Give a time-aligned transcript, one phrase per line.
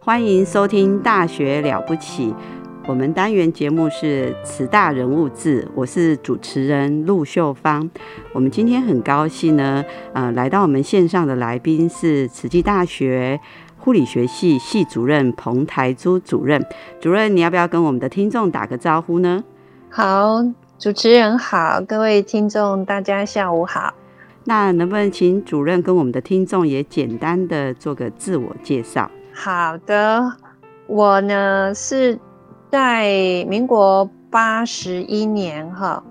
[0.00, 2.30] 欢迎收听《大学了不起》，
[2.86, 7.90] 我们单元节目是“慈大人物志”，我是主持人陆秀芳。
[8.32, 13.38] 我们今天很高兴呢，呃，来到我们线上的来宾是慈济大学
[13.76, 16.64] 护理学系系主任彭台珠主任。
[17.00, 19.42] 主任，你要不要跟我们的听众打个招呼呢？
[19.90, 20.42] 好，
[20.78, 23.92] 主持人好，各位听众大家下午好。
[24.44, 29.10] 那能不能请主任跟我们的听众也简单的做个自我介绍？
[29.40, 30.32] 好的，
[30.88, 32.18] 我呢是
[32.72, 33.04] 在
[33.48, 36.02] 民国八十一年哈，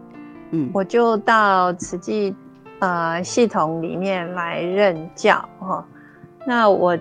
[0.51, 2.33] 嗯，我就到慈济
[2.79, 5.85] 呃系统里面来任教哈。
[6.45, 6.97] 那我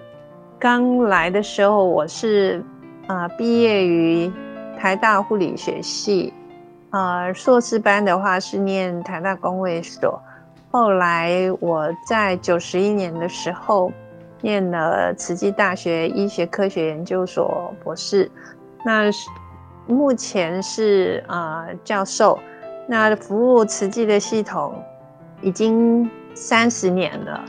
[0.59, 2.61] 刚来的时候，我是
[3.07, 4.29] 呃毕业于
[4.77, 6.35] 台大护理学系，
[6.91, 10.21] 呃硕士班的话是念台大工卫所。
[10.73, 13.93] 后来我在九十一年的时候。
[14.41, 18.31] 念了慈济大学医学科学研究所博士，
[18.85, 19.29] 那是
[19.87, 22.39] 目前是呃教授，
[22.87, 24.75] 那服务慈济的系统
[25.41, 27.45] 已经三十年了。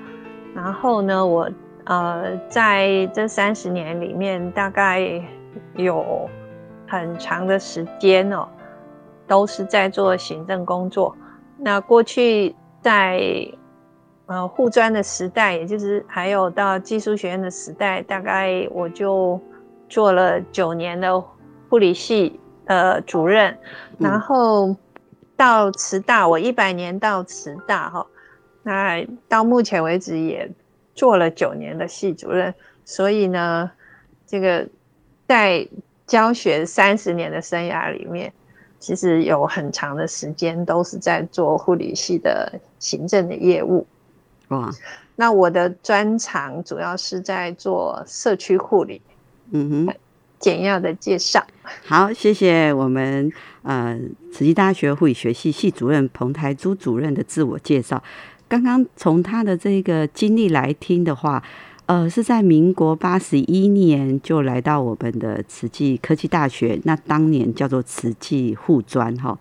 [0.55, 1.49] 然后呢，我
[1.85, 5.21] 呃在这三十年里面，大概
[5.75, 6.27] 有
[6.87, 8.47] 很长的时间哦，
[9.27, 11.15] 都是在做行政工作。
[11.59, 13.19] 那过去在
[14.27, 19.39] 呃，护专的时代，也就是还有到技术学院的时代，大概我就
[19.87, 21.23] 做了九年的
[21.69, 23.57] 护理系呃主任，
[23.97, 24.75] 然后
[25.37, 28.05] 到慈大，我一百年到慈大哈，
[28.63, 30.51] 那到目前为止也
[30.93, 33.71] 做了九年的系主任，所以呢，
[34.25, 34.67] 这个
[35.25, 35.65] 在
[36.05, 38.33] 教学三十年的生涯里面，
[38.77, 43.87] 其实有很长的时间都是在做护理系的行政的业务。
[44.49, 44.71] 哇，
[45.15, 49.01] 那我的专长主要是在做社区护理，
[49.51, 49.95] 嗯哼，
[50.39, 51.45] 简要的介绍。
[51.85, 53.31] 好，谢谢我们
[53.63, 53.99] 呃
[54.31, 58.01] 慈济大学护理学系系主任彭台珠主任的自我介绍。
[58.47, 61.43] 刚刚从他的这个经历来听的话，
[61.87, 69.37] 呃，是在民国八十一年就来到我们的慈济科技大学，那当年叫做慈济护专哈。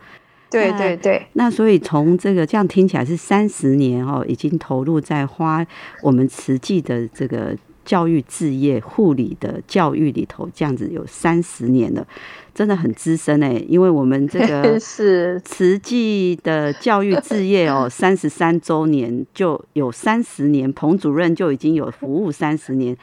[0.51, 5.67] 对对对，那所以从这个这样听起来是三十年哦，已经投入在花
[6.03, 12.07] 我们慈济的这个教育置业护理的教育里头，这样子有三十年了，
[12.55, 13.63] 真的很资深哎。
[13.69, 22.97] 因为我们这个 是慈济的教育置业哦，三十三周年就有三十年，彭主任就已经有服务三十年，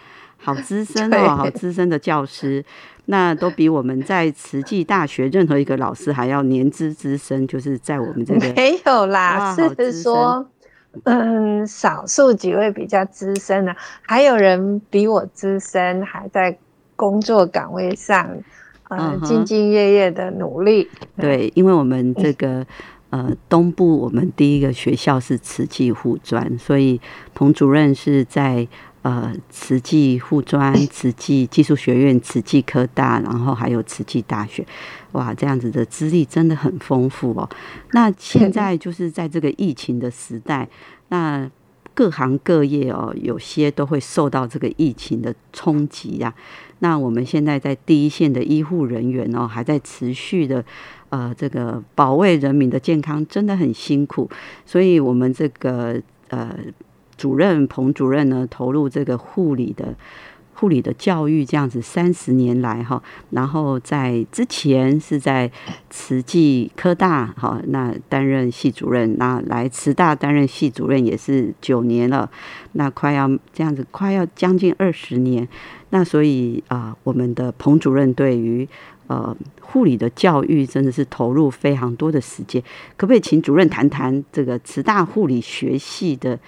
[0.44, 2.64] 好资 深哦，好资深的教师。
[3.06, 10.48] 那都比我们在慈济大学任何一个老师还要年资资深，就是在我们这个没有啦，是说，
[11.04, 16.58] 嗯，少数几位比较资深的，还有人比我资深，还在
[16.96, 18.26] 工作岗位上，
[18.88, 20.90] 呃，兢兢业业的努力。
[21.18, 22.66] 对，因为我们这个
[23.10, 27.02] 呃东部，我们第一个学校是慈济护专，所以
[27.34, 28.66] 彭主任是在。
[29.04, 34.66] 呃，慈济护专、 慈济技术学院、慈济科大，然后还有慈济大学，
[35.12, 37.50] 哇，这样子的资历真的很丰富哦。
[37.92, 40.70] 那现在就是在这个疫情的时代，
[41.10, 41.52] 那
[41.94, 46.34] 各行各业哦，有些都会受到这个疫情的冲击呀。
[46.80, 50.64] 那我们现在在第一线的医护人员哦，还在持续的
[51.10, 54.30] 呃这个保卫人民的健康，真的很辛苦。
[54.66, 56.56] 所以，我们这个呃。
[57.18, 59.96] 主任彭主任呢，投入这个护理的
[60.54, 63.02] 护理的教育，这样子三十年来哈，
[63.32, 65.52] 然后在之前是在
[65.90, 72.30] 慈济科大哈，那担任系主任，那来慈大担任系主任也是九年了，
[72.74, 75.48] 那快要这样子，快要将近二十年，
[75.90, 78.68] 那所以啊，我们的彭主任对于。
[79.08, 82.64] 呃护理的教育真的是投入非常多的时间，
[82.96, 86.40] 可不可以请主任谈谈这个慈大护理学系的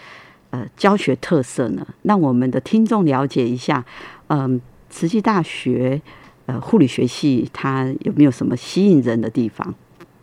[0.55, 1.85] 呃教学特色呢？
[2.03, 3.83] 让我们的听众了解一下，
[4.27, 6.01] 嗯，慈济大学
[6.45, 9.75] 呃护理学系它有没有什么吸引人的地方？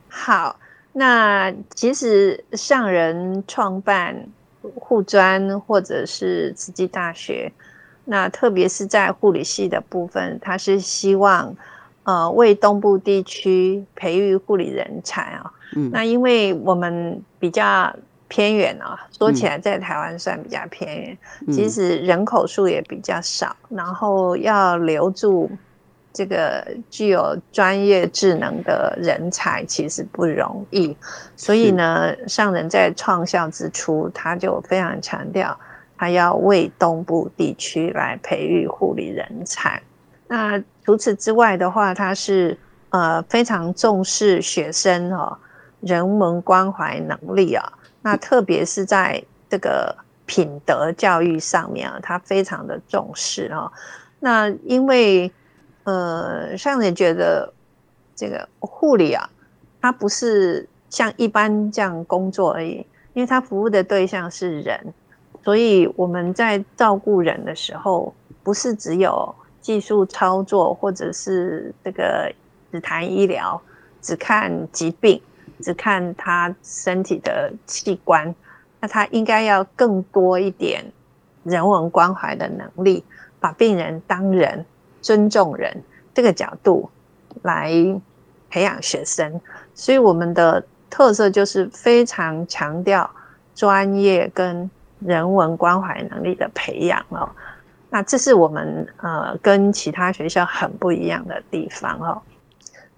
[0.08, 0.58] 好，
[0.93, 4.26] 那其实上人创办
[4.75, 7.52] 护专或者是慈济大学，
[8.06, 11.55] 那特别是在护理系的部分，他是希望
[12.05, 15.52] 呃为东部地区培育护理人才啊。
[15.75, 17.94] 嗯，那因为我们比较
[18.32, 21.19] 偏远啊，说起来在台湾算比较偏远，
[21.50, 25.50] 其实人口数也比较少，然后要留住。
[26.14, 30.94] 这个具有专业智能的人才其实不容易，
[31.37, 35.58] 所以呢，上人在创校之初，他就非常强调，
[35.96, 39.81] 他要为东部地区来培育护理人才。
[40.29, 42.58] 那除此之外的话，他是
[42.90, 45.38] 呃非常重视学生哦
[45.81, 49.96] 人文关怀能力啊，那特别是在这个
[50.26, 53.70] 品德教育上面啊，他非常的重视啊。
[54.20, 55.32] 那因为
[55.84, 57.52] 呃，上人觉得
[58.14, 59.28] 这个护理啊，
[59.81, 64.94] 它不是像一般这样工作而已，因为它服务的对象是人，
[65.43, 68.14] 所以我们在照顾人的时候，
[68.44, 72.32] 不是只有技术操作，或者是这个
[72.70, 73.60] 只谈医疗，
[74.00, 75.20] 只看疾病，
[75.62, 78.34] 只看他身体的器官，
[78.80, 80.84] 那他应该要更多一点
[81.44, 83.02] 人文关怀的能力，
[83.40, 84.66] 把病人当人。
[85.04, 85.82] 尊重人
[86.14, 86.88] 这个角度
[87.42, 87.72] 来
[88.48, 89.40] 培养学生，
[89.74, 93.10] 所以我们的特色就是非常强调
[93.52, 94.70] 专业跟
[95.00, 97.28] 人文关怀能力的培养哦。
[97.90, 102.22] 那这是我们呃跟其他学校很不一样的地方哦。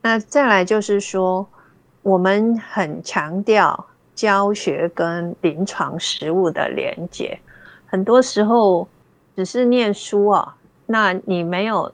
[0.03, 1.49] 那再来就是说，
[2.05, 7.39] 我们很强调教学跟临床实务的连接，
[7.87, 8.87] 很多时候
[9.35, 10.55] 只是念书啊。
[10.85, 11.91] 那你没有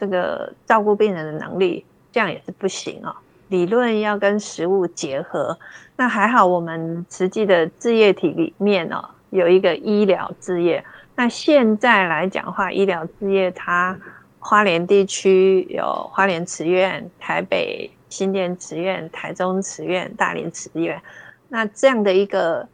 [0.00, 3.14] 这个照顾病人的能力，这样也是不行哦。
[3.48, 5.56] 理论要跟实物结合。
[5.94, 10.84] 那还好，我们实际的置业体里面哦，有一个医疗置业。
[11.14, 13.96] 那现在来讲话，医疗置业它
[14.40, 21.02] 花莲地区有花莲慈院、台北新店慈院、台中慈院、大林慈院。
[21.48, 22.68] 那这样的一个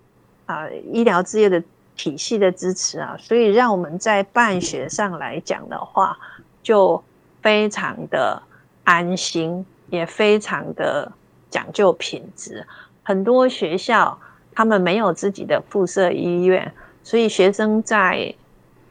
[0.44, 1.62] 啊医疗置业的。
[1.98, 6.16] 体系的支持啊，所以让我们在办学上来讲的话，
[6.62, 7.02] 就
[7.42, 8.40] 非常的
[8.84, 11.10] 安心，也非常的
[11.50, 12.64] 讲究品质。
[13.02, 14.16] 很多学校
[14.52, 18.32] 他们没有自己的附设医院，所以学生在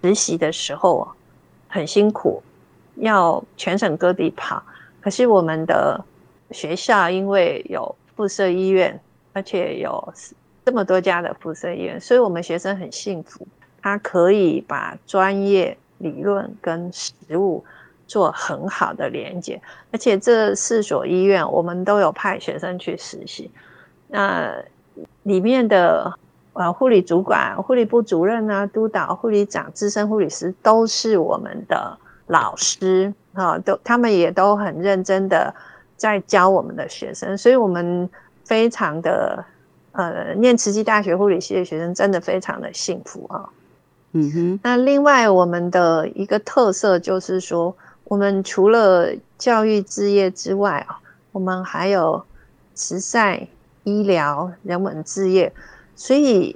[0.02, 1.08] 实习的时候
[1.70, 2.44] 很辛苦，
[2.96, 4.62] 要全省各地跑。
[5.00, 6.04] 可是我们的
[6.52, 9.00] 学校因为有附设医院，
[9.34, 10.14] 而且有。
[10.66, 13.48] 这么多家的附设医院，所以我们学生很幸福，
[13.82, 17.64] 他可以把专业理论跟实务
[18.06, 19.62] 做很好的连接，
[19.92, 23.50] 而且这四所医院我们都有派学生去实习，
[24.10, 24.54] 那
[25.24, 26.14] 里面的
[26.52, 35.56] 呃护理主管、护理部主任啊、督导、护理长、资深护理师都是我们的老师啊，都他们也都很认真的
[35.98, 38.10] 在教我们的学生，所以我们
[38.46, 39.44] 非常的。
[39.94, 43.50] 呃，念慈济大学护理系的学生真的非常的幸福啊。
[44.12, 44.60] 嗯哼。
[44.62, 51.00] 那另外，我们的一个特色就是说，我们除了教育置业之外啊，
[51.32, 52.24] 我们还有
[52.76, 53.48] 慈善、
[53.86, 55.52] 医疗、人文置业。
[55.96, 56.56] 所以，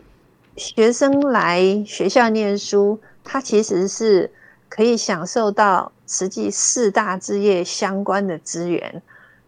[0.56, 4.30] 学生来学校念书，他其实是
[4.70, 9.02] 可以享受到慈济四大置业相关的资源。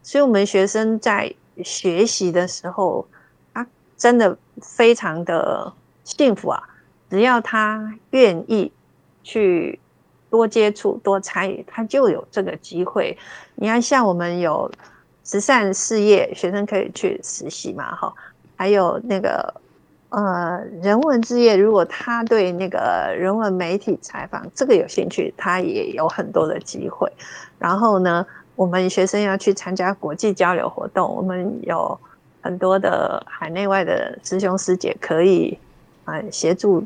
[0.04, 1.34] 所以，我们学生在
[1.64, 3.08] 学习的时候。
[3.54, 5.72] 啊真的非常的
[6.04, 6.62] 幸福啊！
[7.10, 8.70] 只要他愿意
[9.24, 9.80] 去
[10.30, 13.18] 多接触、多参与，他就有这个机会。
[13.56, 14.70] 你看，像我们有
[15.24, 18.14] 慈善事业，学生可以去实习嘛，哈。
[18.58, 19.54] 还有那个
[20.10, 27.10] 呃人文之业，如果他对那个人文媒体采访这个有兴趣，他也有很多的机会。
[27.58, 32.00] 然后呢，我们学生要去参加国际交流活动，我们有。
[32.46, 35.58] 很多的海内外的师兄师姐可以
[36.04, 36.86] 啊协助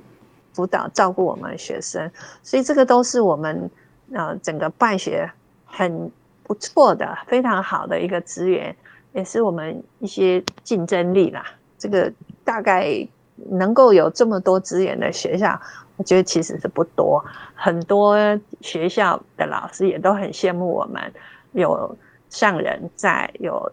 [0.53, 2.11] 辅导照顾我们学生，
[2.43, 3.67] 所以这个都是我们
[4.13, 5.27] 呃整个办学
[5.65, 6.11] 很
[6.43, 8.75] 不错的、非常好的一个资源，
[9.13, 11.43] 也是我们一些竞争力啦。
[11.79, 13.07] 这个大概
[13.49, 15.59] 能够有这么多资源的学校，
[15.95, 17.25] 我觉得其实是不多。
[17.55, 18.15] 很多
[18.61, 21.01] 学校的老师也都很羡慕我们
[21.61, 21.97] 有
[22.29, 23.71] 上人在有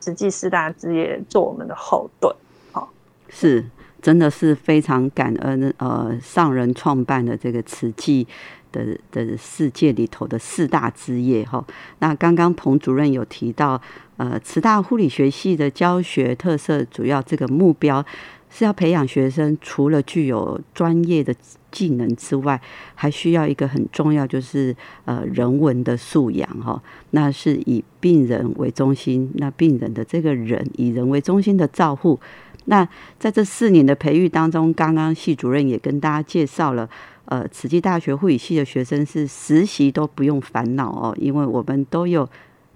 [0.00, 2.34] 慈济四大事业做我们的后盾。
[2.72, 2.88] 好，
[3.28, 3.64] 是
[4.02, 8.26] 真的是非常感恩呃上人创办的这个慈济。
[8.74, 11.64] 的的世界里头的四大枝业哈，
[12.00, 13.80] 那刚刚彭主任有提到，
[14.16, 18.04] 呃，慈大护理学系的教学特色主要这个目标
[18.56, 21.34] 是要培养学生，除了具有专业的
[21.72, 22.60] 技能之外，
[22.94, 24.74] 还需要一个很重要，就是
[25.06, 26.80] 呃人文的素养哈。
[27.10, 32.20] 那是以病人为中心，那病人的这个人以人为中心的照护。
[32.66, 36.88] 那在这四年的培育当中，刚刚系主任也跟大家介绍了。
[37.24, 42.28] 呃，慈济大学护理系的学生是实习都不用烦恼哦，因为我们都有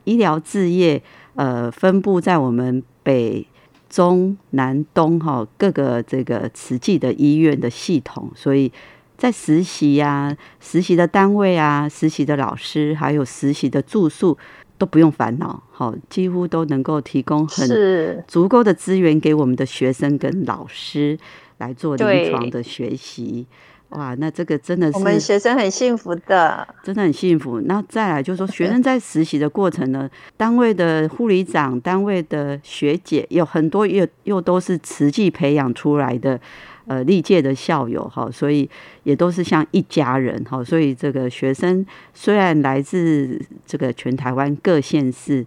[0.05, 1.01] 医疗置业，
[1.35, 3.47] 呃，分布在我们北、
[3.89, 8.71] 中、南、东哈各个这个慈济的医院的系统，所以
[9.17, 14.37] 在实习呀、实习的单位啊、实习的老师，还有实习的住宿
[14.77, 21.19] 都不用烦恼，好，几乎都能够提供很足够的资源给我们的学生跟老师
[21.57, 23.47] 来做临床的学习。
[23.91, 27.61] 哇，那这个真的是我们学生很幸福的，真的很幸福。
[27.63, 36.39] 那再来就是说，学生在实习的过程呢，单位的护理长、单位的学姐有很多，又又都是慈济培养出来的，
[36.87, 38.69] 呃，历届的校友哈，所以
[39.05, 40.63] 也都是像一家人哈。
[40.63, 45.47] 所以这个学生虽然来自这个全台湾各县市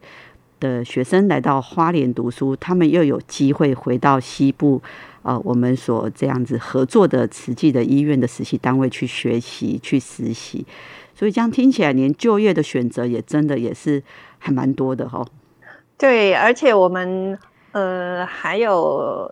[0.60, 4.82] 的学生来到花莲读书，他们又有机会回到西部。
[5.24, 10.66] 呃，我们所这样子合作的慈济的医院的实习单位去学习去实习，
[11.14, 14.02] 所以这样听起来，连就业的选择也真的也是
[14.40, 15.26] 还蛮多的哈。
[15.98, 17.38] 对，而且我们
[17.74, 19.32] 呃还有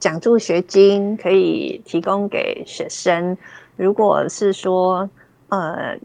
[0.00, 3.36] 奖助学金可以提供给学生，
[3.76, 5.08] 如果是说
[5.50, 5.96] 呃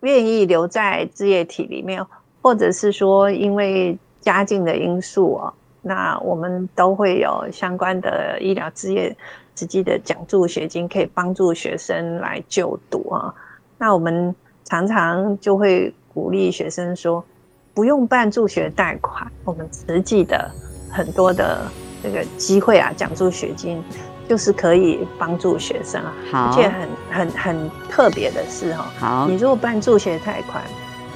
[0.00, 2.04] 愿意留在置业体里面，
[2.42, 5.54] 或者是说因为家境的因素哦。
[5.82, 9.16] 那我们都会有相关的医疗职业
[9.54, 13.32] 实际的奖助学金，可以帮助学生来就读啊。
[13.78, 17.24] 那我们常常就会鼓励学生说，
[17.72, 20.50] 不用办助学贷款，我们实际的
[20.90, 21.66] 很多的
[22.02, 23.82] 这个机会啊，奖助学金
[24.28, 26.14] 就是可以帮助学生啊。
[26.30, 30.62] 好，而且很很很特别的是哈，好，你如果办助学贷款。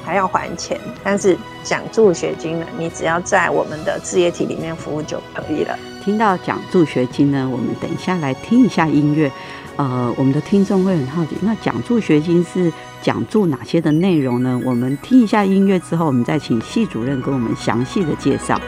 [0.04, 2.66] 还要还钱，但是奖助学金呢？
[2.78, 5.78] 你只要在我们的置业体里面服务就可以了。
[6.04, 9.30] 听到奖助学金呢，我们等一下来听一下音乐。
[9.76, 14.60] 呃，我们的听众会很好奇，那奖助学金是奖助哪些的内容呢？
[14.64, 18.60] 我们听一下音乐之后，我们再请系主任给我们详细的介绍。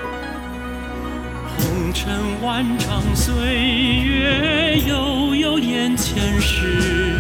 [1.58, 2.10] 红尘
[2.42, 3.34] 万丈岁
[4.02, 7.13] 月，悠悠眼前事。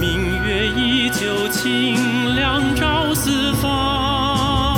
[0.00, 4.74] 明月依旧，清凉照四方。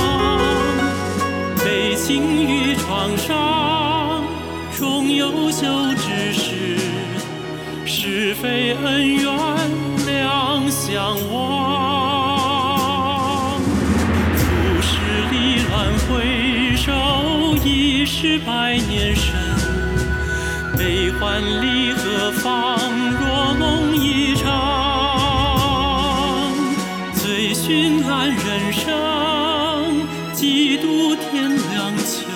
[1.64, 4.24] 悲情与创伤，
[4.76, 6.76] 终有休之时。
[7.86, 9.24] 是非恩怨，
[10.06, 11.40] 两相忘。
[14.34, 14.42] 浮
[14.82, 14.98] 世
[15.30, 15.72] 离乱
[16.08, 16.90] 回首，
[17.64, 19.32] 已是百年身。
[20.76, 22.91] 悲欢离合，方
[28.34, 28.90] 人生，
[30.32, 32.26] 几度天凉秋。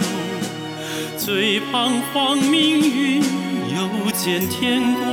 [1.16, 3.22] 最彷徨命运，
[3.74, 5.04] 又见天光。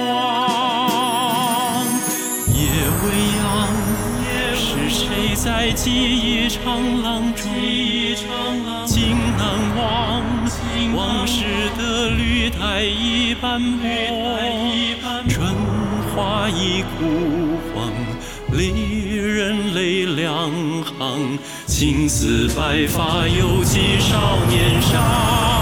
[2.53, 2.61] 夜
[3.01, 3.05] 未
[3.39, 3.43] 央，
[4.55, 7.43] 是谁在记忆长廊中？
[8.85, 9.41] 竟难
[9.75, 10.21] 忘，
[10.95, 11.43] 往事
[11.77, 13.87] 的旅台已斑驳，
[15.27, 15.55] 春
[16.13, 17.91] 花已枯黄。
[18.55, 20.51] 离人泪两
[20.99, 25.52] 行，青丝白发犹记少年伤。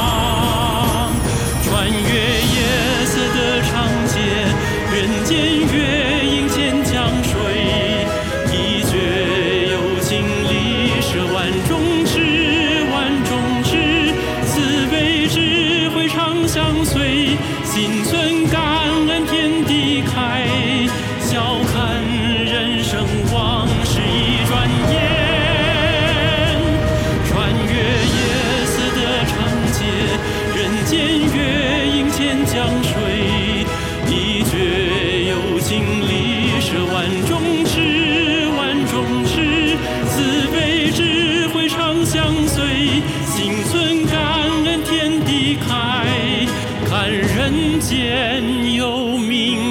[45.68, 46.46] 开，
[46.88, 49.71] 看人间有明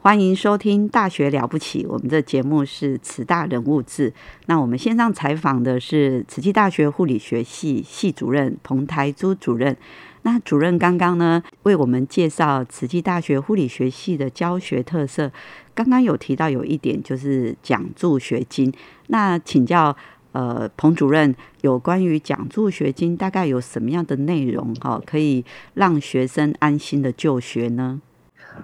[0.00, 4.12] 欢迎收听《大学了不起》，我们的节目是慈大人物志。
[4.46, 9.76] 那我们线上采访的是慈济大学护理学系系主任彭台珠主任。
[10.22, 15.32] 那主任刚刚呢为我们介绍慈济大学护理学系的教学特色，
[15.74, 18.72] 刚刚有提到有一点就是讲助学金。
[19.08, 19.94] 那请教
[20.30, 28.00] 呃彭主任，有关于讲助学金大概有什么样的内容哈，可以让学生安心的就学呢？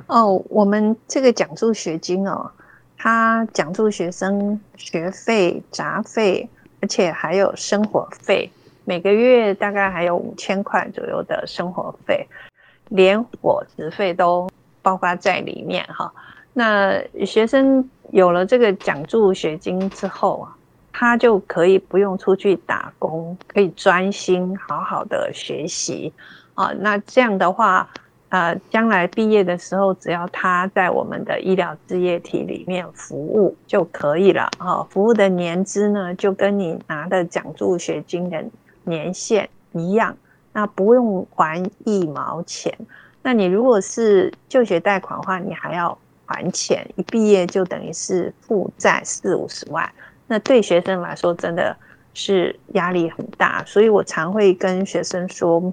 [0.07, 2.51] 哦，我们这个奖助学金哦，
[2.97, 6.49] 它奖助学生学费、杂费，
[6.81, 8.51] 而且还有生活费，
[8.85, 12.27] 每个月大概还有五千块左右的生活费，
[12.89, 14.49] 连伙食费都
[14.83, 16.13] 包括在里面哈。
[16.53, 20.57] 那学生有了这个奖助学金之后啊，
[20.93, 26.13] 他就可以不用出去打工，可以专心好好的学习
[26.55, 26.73] 啊。
[26.79, 27.89] 那这样的话。
[28.35, 34.85] 呃，将来毕业的时候，只要他在我们的医疗事业体里面服务就可以了啊。
[34.91, 38.45] 服务的年资呢，就跟你拿的奖助学金的
[38.83, 40.17] 年限一样，
[40.53, 42.77] 那不用还一毛钱。
[43.23, 49.89] 那你如果是就学贷款的话，你还要还钱，一毕业就等于是负债四五十万。
[50.27, 51.77] 那对学生来说，真的
[52.15, 53.63] 是压力很大。
[53.65, 55.73] 所以我常会跟学生说。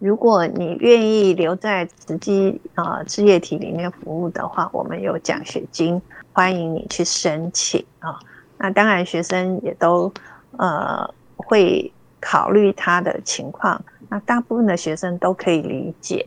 [0.00, 6.00] 如果你愿意留在慈济啊事业体里面服务的话，我们有奖学金，
[6.32, 8.18] 欢迎你去申请啊。
[8.56, 10.10] 那当然，学生也都
[10.56, 13.84] 呃会考虑他的情况。
[14.08, 16.26] 那大部分的学生都可以理解。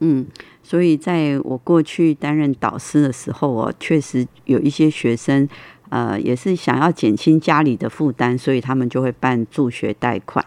[0.00, 0.26] 嗯，
[0.64, 5.48] 所以在我过去担任导师的时候，我确实有一些学生，
[5.90, 10.44] 呃，也是想要减轻家里的负担，所以他们就会办助学贷款。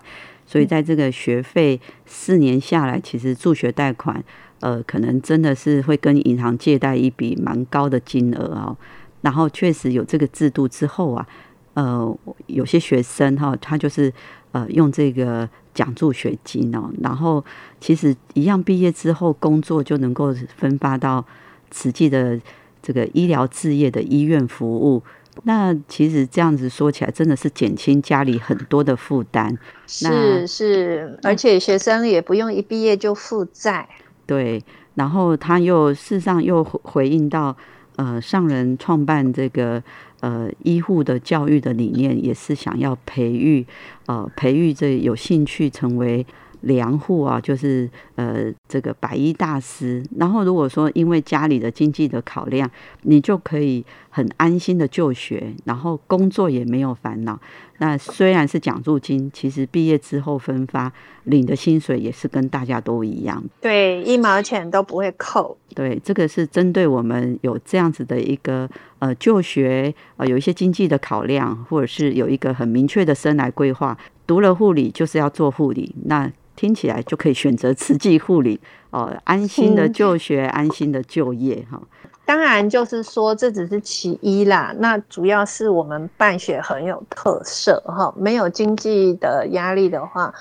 [0.53, 4.23] 所以在这个学费四年下来，其实助学贷款，
[4.59, 8.77] 呃，可能真的是会跟银行借贷一笔蛮高的金额哦。
[9.21, 11.27] 然后确实有这个制度之后啊，
[11.73, 14.13] 呃，有些学生哈，他就是
[14.51, 17.43] 呃用这个奖助学金哦，然后
[17.79, 21.25] 其实一样毕业之后工作就能够分发到
[21.71, 22.39] 实际的
[22.79, 25.01] 这个医疗置业的医院服务。
[25.43, 29.57] 那其实这样子说起来，真的是减轻家里很多的负担。
[29.87, 33.89] 是是，而且学生也不用一毕业就负债。
[34.25, 34.63] 对，
[34.95, 37.57] 然后他又事实上又回应到，
[37.95, 39.83] 呃，上人创办这个
[40.21, 43.65] 呃医护的教育的理念，也是想要培育
[44.05, 46.25] 呃培育这有兴趣成为。
[46.63, 50.03] 良护啊，就是呃这个百医大师。
[50.17, 52.67] 然后如果说因为家里的经济的考量，
[53.03, 57.39] 你就可以很安心的就学，然后工作也没有烦恼。
[57.77, 60.91] 那虽然是奖助金，其实毕业之后分发
[61.25, 65.55] 领的薪水也是跟大家都一样，对，一毛钱都不会扣。
[65.75, 76.31] 对，这个是针对我们有这样子的一个呃就学呃有一些经济的考量，或者是有一个很明确的生来规划，读了护理就是要做护理，那。
[76.55, 78.59] 听起来就可以选择慈济护理
[78.93, 81.81] 哦，安心的就学，安心的就业哈。
[82.25, 84.71] 当然，就是说这只是其一啦。
[84.77, 90.31] 那主要是我们办学很有特色哈，没有经济的压力的话，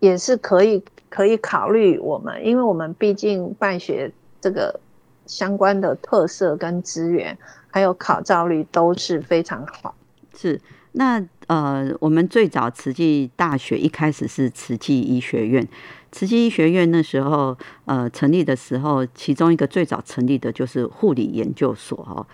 [0.00, 4.78] 也是可以可以考虑我们，因为我们毕竟办学这个
[5.24, 7.36] 相关的特色跟资源，
[7.70, 9.94] 还有考照率都是非常好。
[10.36, 10.60] 是
[10.92, 11.24] 那。
[11.46, 15.68] 呃，我们最早慈济大学一开始是慈济医学院，
[16.14, 22.24] 慈济医学院那时候呃成立的时候，其中一个最早成立的就是护理研究所哦。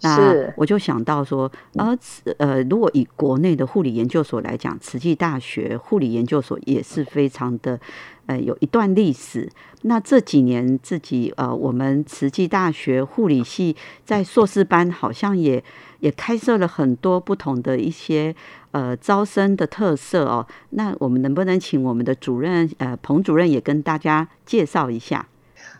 [0.00, 1.96] 那我就想到说，而
[2.38, 7.78] 呃，如果以国内的护理研究所来讲，慈济大学护理研究所也是非常的
[8.26, 9.48] 呃有一段历史。
[9.82, 15.62] 那这几年自己呃，我们慈济大学护理系在硕士班好像也
[16.00, 18.34] 也开设了很多不同的一些。
[18.70, 25.26] 呃，招生的特色哦，那我们能不能请我们的主任呃彭主任也跟大家介绍一下？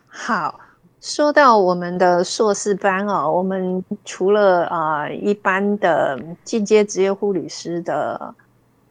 [0.07, 0.59] 好，
[1.01, 8.35] 说到我们的硕士班哦，我们除了啊一般的进阶职业护理师的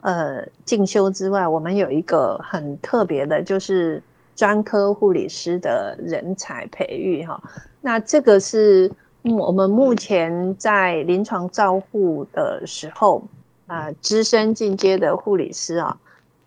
[0.01, 4.01] 呃进修之外，我们有一个很特别的，就是
[4.36, 7.41] 专科护理师的人才培育哈。
[7.81, 8.91] 那这个是。
[9.23, 13.21] 我们目前在临床照护的时候，
[13.67, 15.97] 啊，资深进阶的护理师啊，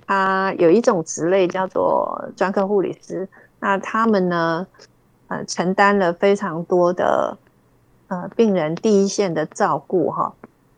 [0.06, 3.28] 他有一种职类叫做专科护理师。
[3.61, 4.66] 那他们呢，
[5.28, 7.37] 呃，承担了非常多的
[8.09, 10.35] 呃病人第一线的照顾哈。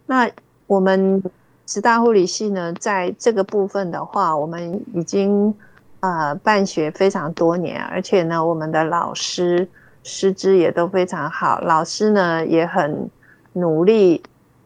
[0.06, 0.30] 那
[0.66, 1.22] 我们
[1.66, 5.54] 十大护理系呢，在这个部分的话，我们已经
[6.00, 9.68] 呃办学非常多年，而且呢，我们的老师。
[10.04, 13.08] 师资也都非常好，老师呢也很
[13.52, 14.20] 努力，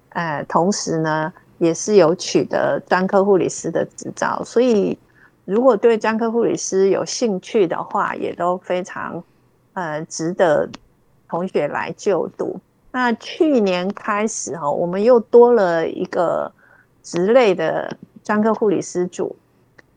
[0.08, 4.98] 呃，同时呢也是有取得专科护理师的执照，所以
[5.44, 9.22] 如果对专科护理师有兴趣的话，也都非常
[9.74, 10.68] 呃值得
[11.28, 12.60] 同学来就读。
[12.92, 16.50] 那去年开始哈，我们又多了一个
[17.02, 19.36] 职类的专科护理师组，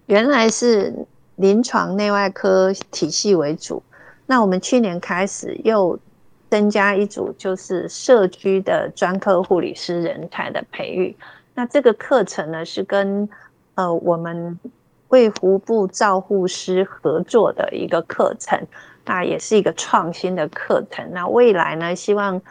[0.06, 0.94] 原来是
[1.38, 3.82] 临床内外科体系为主。
[4.26, 5.98] 那我们去年开始又
[6.50, 11.16] 增加一组，就是社区的专科护理师人才的培育。
[11.60, 13.28] 那这个课程呢，是跟
[13.76, 14.58] 呃我们
[15.10, 18.58] 卫福部照护师合作的一个课程，
[19.04, 21.06] 那也是一个创新的课程。
[21.12, 22.42] 那未来呢，希望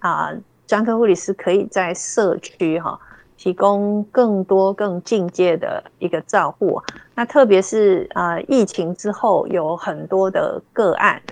[0.00, 0.30] 啊
[0.66, 3.00] 专科护理师可以在社区哈
[3.38, 6.78] 提供更多更进阶的一个照护。
[7.14, 11.22] 那特别是啊，疫情之后有很多的个案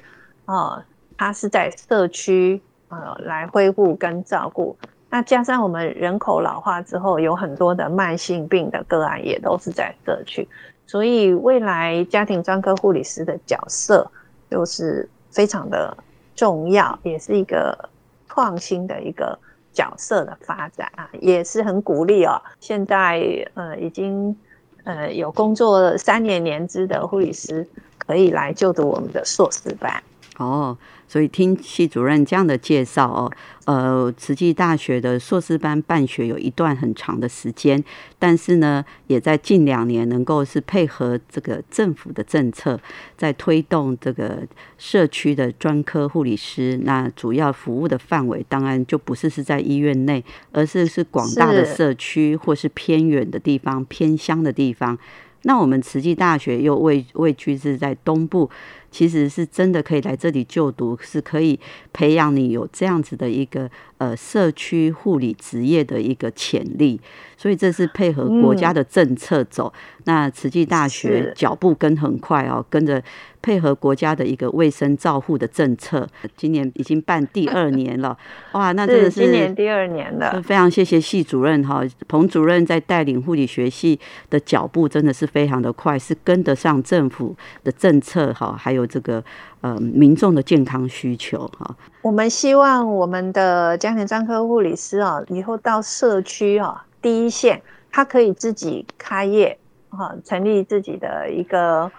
[0.46, 0.82] 啊，
[1.18, 4.74] 它是在社区呃来恢复跟照顾。
[5.16, 10.46] 那加上我们人口老化之后，有很多的慢性病的个案也都是在社区，
[10.86, 14.06] 所以未来家庭专科护理师的角色
[14.50, 15.96] 就是非常的
[16.34, 17.88] 重要，也是一个
[18.28, 19.38] 创新的一个
[19.72, 22.38] 角色的发展啊，也是很鼓励哦。
[22.60, 24.36] 现在呃已经。
[24.84, 27.66] 呃，有工作三年年资的护理师
[27.98, 30.00] 可以来就读我们的硕士班。
[30.44, 30.76] 哦，
[31.08, 33.32] 所以听系主任这样的介绍哦，
[33.64, 37.82] 呃，慈济大学的硕士班办学有一段很长的时间，
[38.18, 42.78] 但是呢，也在近两年能够是配合这个政府的政策，
[43.16, 44.46] 在推动这个
[44.76, 54.98] 社区的专科护理师，那主要服务的范围当然就不是是在医院内，而是是广大的社区或是偏远的地方、偏乡的地方。
[55.42, 58.50] 那我们慈济大学又位位居是在东部。
[58.90, 61.58] 其实是真的可以来这里就读，是可以
[61.92, 67.00] 培养你有这样子的一个呃社区护理职业的一个潜力，
[67.36, 69.72] 所以这是配合国家的政策走。
[70.04, 73.02] 那慈济大学脚步跟很快哦，跟着
[73.42, 78.16] 配合国家的一个卫生照护的政策，今年已经办第二年了。
[78.52, 80.40] 哇，那真的是今年第二年了。
[80.42, 83.98] 非常谢谢系主任哈，彭主任在带领护理学系
[84.30, 88.75] 的脚步真的是非常的快，是跟得上政府的政策哈，还有。
[88.76, 89.24] 有这个
[89.62, 97.60] 呃，民众的健康需求哈，我们希望我们的家庭专科护理师啊，以后到社区啊第一线，
[97.90, 99.58] 他可以自己开业
[99.90, 101.90] 哈，成立自己的一个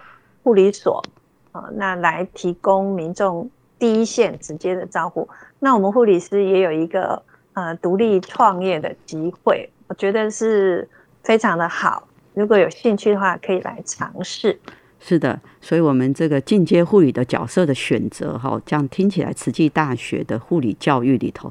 [0.43, 1.03] 护理所
[1.51, 5.27] 啊，那来提供民众第一线直接的照顾。
[5.59, 7.21] 那我们护理师也有一个
[7.53, 10.87] 呃独立创业的机会，我觉得是
[11.23, 12.07] 非常的好。
[12.33, 14.59] 如果有兴趣的话，可以来尝试。
[15.07, 21.49] 是的，所以，我们这个进阶护理的角色的选择，哈，这样听起来，慈济大学的护理教育里头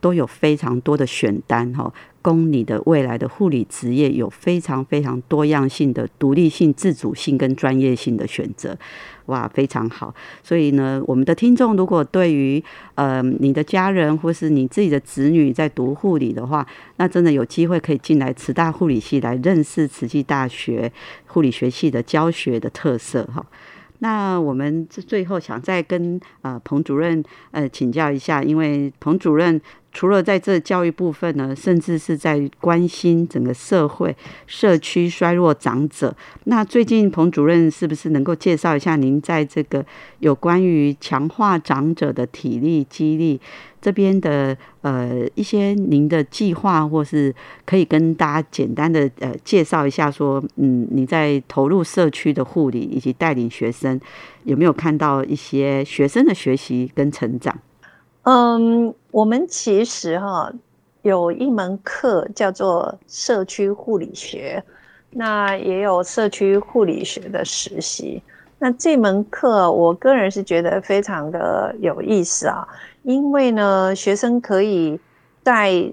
[0.00, 8.76] 都有非常多的选单，哈，供你的未来的护理职业有非常非常多样性的独立性、自主性跟专业性的选择。
[9.26, 10.14] 哇，非常好！
[10.42, 12.62] 所以呢，我们的听众如果对于
[12.94, 20.90] 呃你的家人或是你自己的子女在读护理的话，那真的有机会可以进来慈大护理系来认识慈济大学
[21.26, 23.44] 护理学系的教学的特色哈。
[23.98, 29.60] 那我们最后想再跟呃彭主任呃请教一下，因为彭主任。
[29.98, 36.16] 除了在这教育部分呢，甚至是在关心整个社会、社区衰弱长者。
[36.44, 39.84] 那最近彭主任是不是能够介绍一下您在这个
[40.20, 43.40] 有关于强化长者的体力激励
[43.82, 47.34] 这边的呃一些您的计划，或是
[47.66, 54.00] 可以跟大家简单的呃介绍一下，说嗯你在投入社区的护理以及带领学生，
[54.44, 57.58] 有没有看到一些学生的学习跟成长？
[58.30, 60.52] 嗯，我们其实哈
[61.00, 64.62] 有一门课叫做社区护理学，
[65.08, 68.22] 那也有社区护理学的实习。
[68.58, 72.68] 那这门课，我个人是觉得非常的有意思啊，
[73.02, 75.00] 因为呢，学生可以
[75.42, 75.90] 在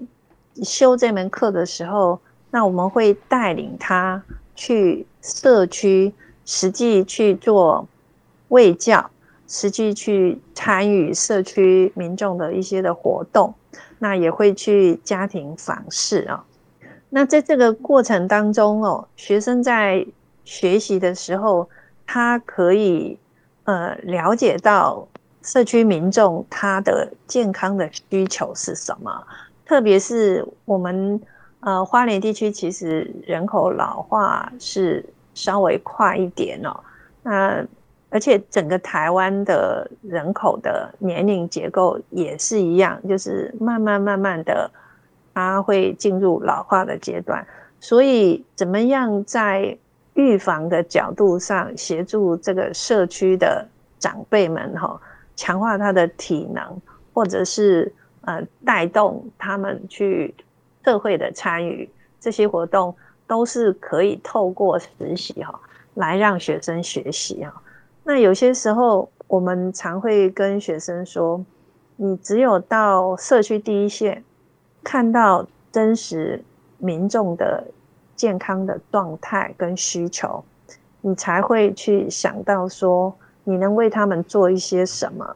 [0.62, 2.20] 修这门课的时候，
[2.50, 4.22] 那我们会带领他
[4.54, 6.12] 去社区
[6.44, 7.88] 实际去做
[8.48, 9.10] 卫教。
[9.48, 13.54] 实际去参与社区民众的一些的活动，
[13.98, 16.44] 那也会去家庭访视啊。
[17.10, 20.04] 那在这个过程当中哦，学生在
[20.44, 21.68] 学习的时候，
[22.04, 23.16] 他可以
[23.64, 25.06] 呃了解到
[25.42, 29.24] 社区民众他的健康的需求是什么，
[29.64, 31.20] 特别是我们
[31.60, 35.04] 呃花莲地区其实人口老化是
[35.34, 36.80] 稍微快一点哦，
[37.22, 37.64] 那。
[38.08, 44.70] 而且整个台湾的人口的年龄结构也是一样，就是慢慢慢慢的，
[45.34, 47.46] 它会进入老化的阶段。
[47.80, 49.76] 所以，怎么样在
[50.14, 53.66] 预防的角度上协助这个社区的
[53.98, 54.98] 长辈们哈，
[55.34, 56.80] 强化他的体能，
[57.12, 57.92] 或者是
[58.22, 60.34] 呃带动他们去
[60.84, 61.88] 社会的参与
[62.18, 62.94] 这些活动，
[63.26, 65.60] 都是可以透过实习哈
[65.94, 67.62] 来让学生学习哈。
[68.08, 71.44] 那有些时候，我们常会跟学生说
[71.96, 74.22] ：“你只有到社区第一线，
[74.84, 76.40] 看到真实
[76.78, 77.64] 民众的
[78.14, 80.44] 健康的状态跟需求，
[81.00, 85.34] 你才会去想到说，你能为他们做一些什么。”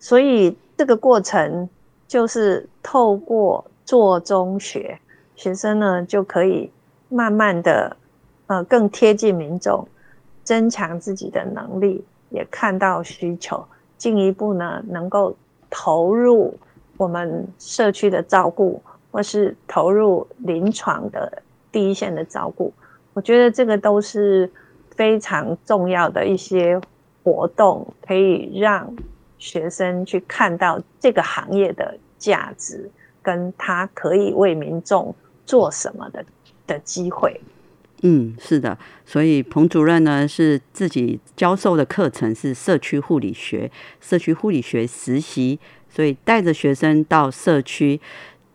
[0.00, 1.68] 所以这个过程
[2.08, 4.98] 就是透过做中学，
[5.36, 6.72] 学生呢就可以
[7.08, 7.96] 慢慢的，
[8.48, 9.86] 呃，更贴近民众。
[10.48, 13.62] 增强自己的能力，也看到需求，
[13.98, 15.36] 进一步呢能够
[15.68, 16.58] 投入
[16.96, 18.80] 我们社区的照顾，
[19.10, 22.72] 或是投入临床的第一线的照顾。
[23.12, 24.50] 我觉得这个都是
[24.92, 26.80] 非常重要的一些
[27.22, 28.90] 活动，可以让
[29.36, 36.24] 学生去看到这个行业的价值，跟他可以为民众做什么的
[36.66, 37.38] 的机会。
[38.02, 45.58] 嗯，是的，所以彭主任呢是自己教授的课程是社区护理学，社区护理学实习，
[45.88, 48.00] 所以带着学生到社区。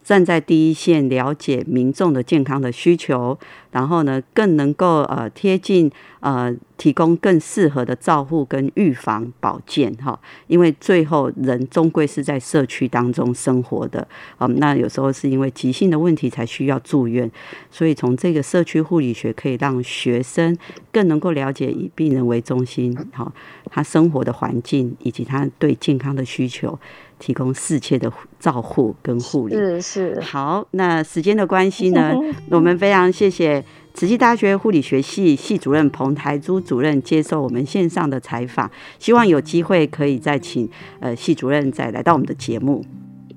[0.03, 3.39] 站在第一线，了解民众的健康的需求，
[3.73, 10.17] 然后呢，更能够呃贴近呃提供更适合的照护跟预防保健哈。
[10.47, 14.07] 因为最后人终归是在社区当中生活的，
[14.37, 17.29] 嗯，那有时候是因为急性的问题才需要住院，
[17.69, 20.55] 所以从这个社区护理学可以让学生
[20.91, 23.33] 更能够了解以病人为中心，哈，
[23.71, 26.79] 他生活的环境以及他对健康的需求。
[27.19, 32.13] 提供适切的照护跟护理是是好，那时间的关系呢，
[32.51, 33.62] 我们非常谢谢
[33.93, 40.67] 慈济大学护理学系系主任彭台珠主任接受我们线上的采访，希望有机会可以再请
[40.99, 42.83] 呃系主任再来到我们的节目。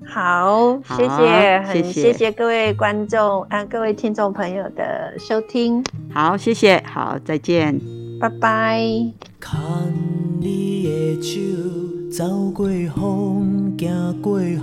[0.08, 5.84] 好，谢谢，很谢谢各位观众啊，各位听众朋友的收听。
[6.14, 7.80] 好，谢谢，好，再见，
[8.20, 8.80] 拜拜。
[12.12, 14.56] 走过风，行过雨，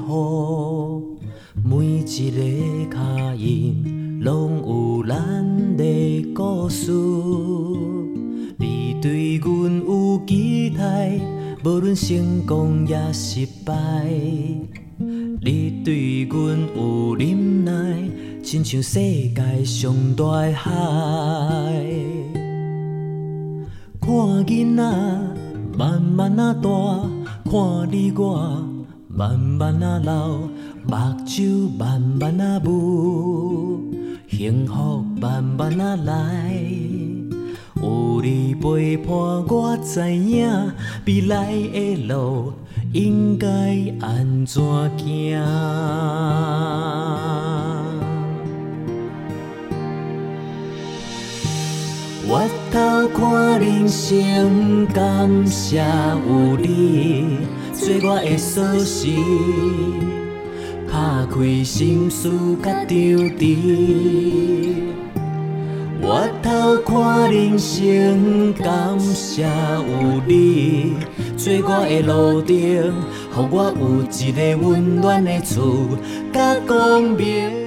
[1.64, 6.94] 每一个脚印拢有咱的故事。
[8.58, 11.20] 你对阮有期待，
[11.66, 14.08] 无论成功也失败。
[15.42, 17.74] 你对阮有忍耐，
[18.42, 20.72] 亲像世界上大海。
[24.00, 24.10] 看
[24.46, 24.84] 囡仔
[25.78, 26.70] 慢慢啊大。
[27.44, 28.64] 看你我
[29.10, 30.38] 慢慢啊老，
[30.88, 30.96] 目
[31.28, 33.82] 睭慢慢啊雾，
[34.38, 36.54] 幸福慢慢啊来。
[37.82, 39.14] 有你陪伴，
[39.48, 40.72] 我知影
[41.06, 42.54] 未来的路
[42.94, 43.48] 应该
[44.00, 44.62] 安怎
[44.98, 45.40] 行。
[52.26, 52.42] 我
[52.72, 57.40] 头看人生，感谢有你
[57.74, 59.10] 做我的锁匙，
[61.30, 62.30] 开心事
[62.64, 62.98] 甲张
[63.38, 64.76] 弛。
[66.06, 70.98] 我头看人生，感谢有你
[71.38, 72.94] 做我的路灯，予
[73.50, 75.88] 我有一个温暖的厝，
[76.34, 77.63] 甲光明。